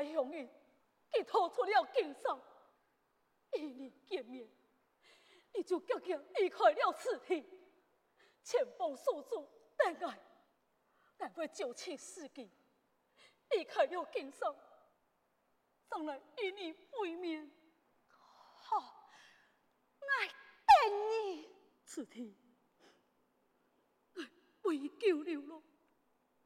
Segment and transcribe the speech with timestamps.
[0.00, 0.48] 来相遇，
[1.12, 2.40] 佢逃出了京城，
[3.52, 4.48] 与你见面，
[5.54, 7.44] 你就急急离开了此地，
[8.42, 9.46] 前方宿主
[9.76, 10.18] 等爱，
[11.18, 12.50] 但会就此时机
[13.50, 14.56] 离开了京城，
[15.90, 17.50] 上来与你会面。
[18.08, 19.10] 好，
[20.00, 21.50] 爱等你。
[21.84, 22.34] 此地，
[24.14, 24.30] 爱
[24.62, 25.62] 为救了咯，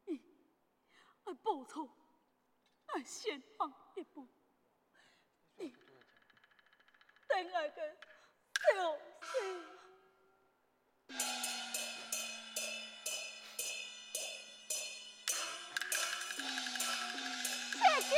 [0.07, 0.21] 你
[1.25, 1.89] 爱报仇。
[2.95, 4.29] 爱先放一步，
[5.57, 5.75] 你
[7.27, 7.83] 等爱个
[8.73, 9.65] 小心。
[17.73, 18.15] 谢君，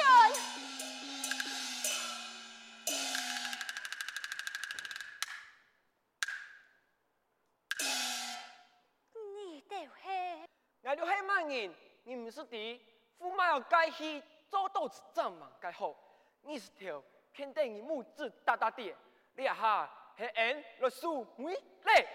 [9.39, 10.49] 你哋系？
[10.83, 11.75] 我哋系乜人？
[12.05, 12.81] 你唔是的，
[13.19, 14.23] 驸马要改去。
[14.57, 15.95] 做豆子这么该好，
[16.41, 18.97] 你是条偏得你母子大大的，
[19.35, 19.87] 你下
[20.17, 22.07] 系俺来数妹来。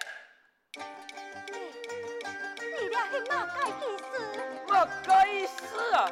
[0.74, 0.82] 你
[2.90, 4.04] 俩系哪个意思？
[4.68, 6.10] 哪个意思啊？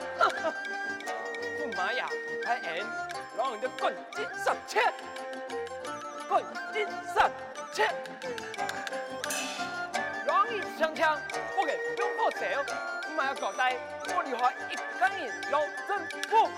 [1.57, 2.77] 驸马呀，系俺
[3.35, 4.93] 让人家滚进三千，
[6.27, 7.31] 滚进三
[7.73, 7.91] 千，
[10.27, 11.19] 让你枪枪
[11.55, 12.37] 不给不用破手，
[13.25, 13.75] 要交代，
[14.07, 15.99] 我的话一个人要征
[16.29, 16.49] 服。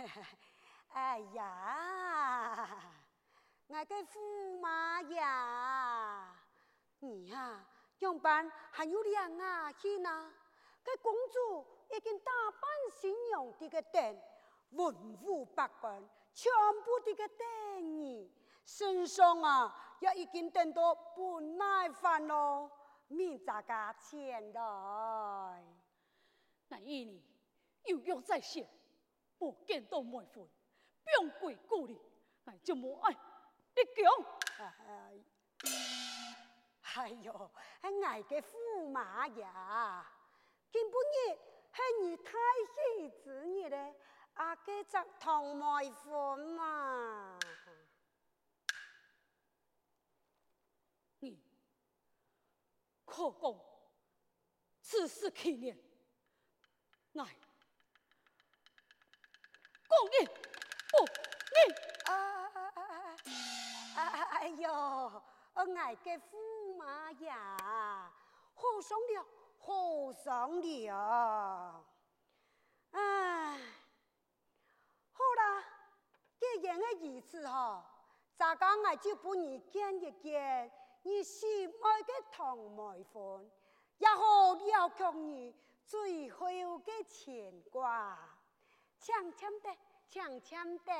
[0.92, 2.68] 哎呀，
[3.66, 6.36] 我个驸马呀，
[6.98, 7.66] 你呀、啊，
[8.00, 10.32] 样板还有两啊去呢。
[10.82, 12.62] 这公主已经打扮
[13.00, 14.20] 新娘的个灯，
[14.70, 16.50] 文武百官全
[16.84, 18.32] 部的个灯你，
[18.64, 22.70] 身上啊也已经等到不耐烦咯，
[23.08, 25.64] 明早个前来。
[26.68, 27.22] 那一年
[27.84, 28.66] 有约在先。
[29.40, 30.46] 不见到媒婚，
[31.02, 31.98] 便归故里，
[32.44, 33.10] 哎就无爱
[33.74, 34.04] 你强。
[34.58, 35.18] 哎，
[36.82, 40.06] 哎呦，系俺嘅驸马呀，
[40.70, 41.38] 今不日
[41.72, 42.32] 系你太
[42.66, 43.94] 喜之日咧，
[44.34, 47.38] 阿嘅则同妹夫嘛。
[51.20, 51.42] 你
[53.06, 53.60] 可讲
[54.82, 55.78] 此事纪念，
[57.12, 57.24] 来，
[59.90, 60.26] 讲你
[60.90, 60.94] 不
[61.54, 61.56] 你。
[62.06, 62.12] 啊
[62.54, 63.16] 啊啊啊
[63.96, 64.02] 啊！
[64.40, 69.26] 哎呦，我爱嘅驸马爷，好上了，
[69.58, 71.84] 好上了。
[72.92, 73.58] 哎，
[75.12, 75.64] 好啦，
[76.38, 77.82] 既然系如此嗬，
[78.36, 80.72] 咋讲我就不你见一见。
[81.02, 83.50] 你心爱的唐梅芬，
[83.98, 85.54] 也好了却你
[85.84, 86.46] 最后
[86.78, 88.18] 的牵挂，
[89.00, 89.76] 强强的，
[90.10, 90.92] 强强的，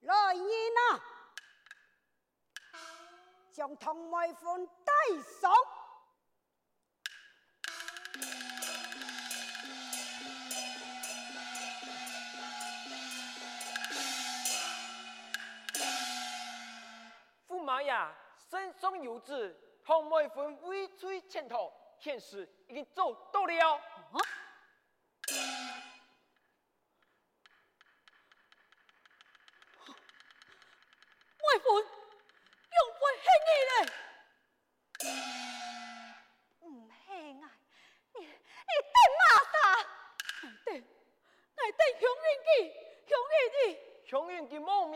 [0.00, 0.44] 来人
[0.78, 1.00] 啊，
[3.52, 4.92] 将唐梅芬带
[5.40, 5.52] 上。
[17.62, 18.12] 妈呀，
[18.48, 23.76] 身上有痣，唐梅芬尾随前头，显示已经走到了。
[23.76, 24.39] 啊？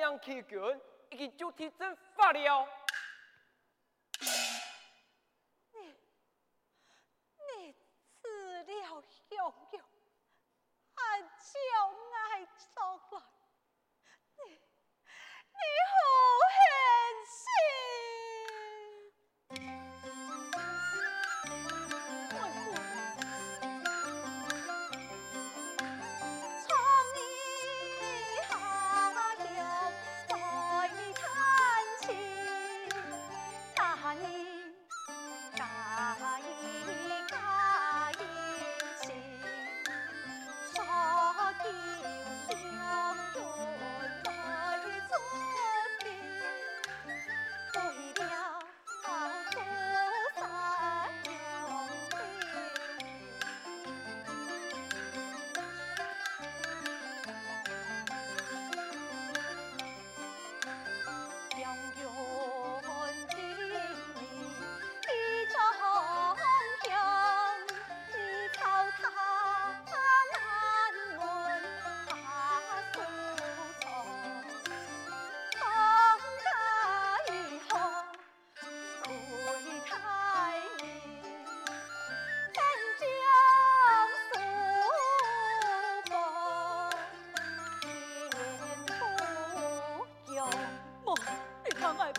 [0.05, 0.61] 记亡命欺君。
[1.11, 2.67] 已经就地正法了。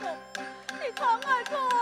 [0.02, 1.75] 你疼爱我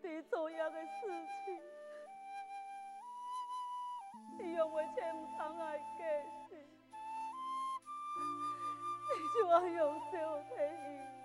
[0.00, 0.88] 知做样嘅事
[1.44, 1.60] 情，
[4.38, 4.96] 你用我千
[5.38, 6.04] 堂爱给
[6.50, 6.56] 你，
[9.06, 9.78] 你就要用
[10.10, 11.19] 小弟恢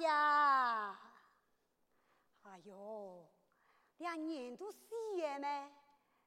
[0.00, 0.98] 呀！
[2.42, 3.28] 哎呦，
[3.98, 5.72] 两年都四月呢，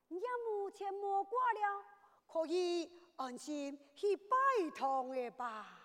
[0.07, 1.85] 你家目前莫挂了，
[2.27, 4.35] 可以安心去拜
[4.75, 5.79] 堂了吧？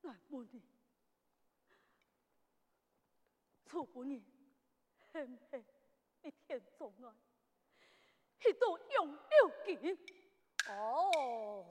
[0.00, 0.62] 那问你，
[3.66, 4.24] 初半年，
[5.12, 5.64] 是不是
[6.22, 7.12] 你天中爱，
[8.38, 9.20] 去到用了
[9.64, 9.98] 紧？
[10.68, 11.66] 哦，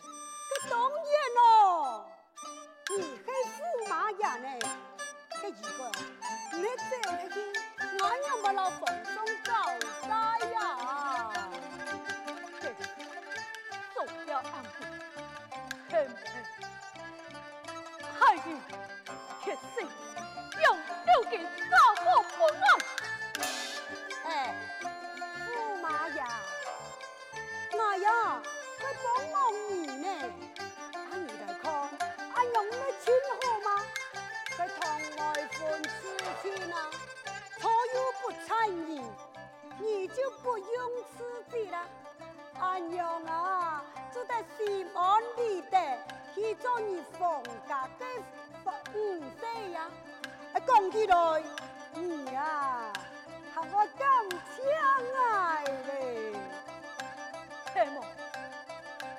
[5.49, 5.91] 这一个，
[6.53, 7.35] 你这个去，
[7.99, 9.49] 我又没老奉送交
[10.07, 10.13] 代
[10.53, 10.57] 呀。
[12.61, 12.63] 嘿，
[13.95, 14.69] 做了安排，
[15.89, 16.31] 嘿嘿，
[18.19, 18.47] 害你
[19.43, 19.87] 铁心
[20.61, 20.65] 用
[21.07, 21.33] 六件
[21.71, 22.05] 照顾
[22.37, 22.61] 不放。
[40.15, 41.77] 就不用辞职了。
[42.59, 45.97] 安阳啊，住在西门里的
[46.35, 48.05] 去做你放假的
[48.93, 49.89] 五岁呀。
[50.67, 51.43] 讲起来，
[51.93, 52.91] 你呀，
[53.55, 54.65] 和我更相
[55.15, 56.33] 爱嘞。
[57.73, 58.03] 嘿么，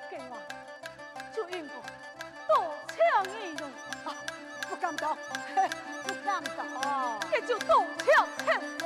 [0.09, 0.37] 给我
[1.33, 1.73] 就应付。
[4.03, 4.13] 啊，
[4.69, 5.17] 不敢当，
[6.03, 6.65] 不敢当，
[7.31, 8.85] 那就动枪，嘿，我。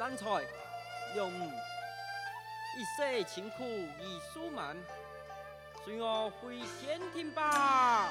[0.00, 0.24] 三才
[1.14, 1.44] 两五，
[2.74, 4.74] 一世清苦已书满，
[5.84, 8.08] 随我回仙庭吧。